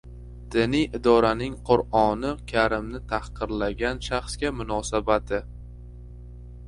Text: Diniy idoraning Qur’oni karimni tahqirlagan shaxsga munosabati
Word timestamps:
Diniy 0.53 0.85
idoraning 0.99 1.57
Qur’oni 1.69 2.31
karimni 2.53 3.03
tahqirlagan 3.13 4.03
shaxsga 4.09 4.53
munosabati 4.63 5.43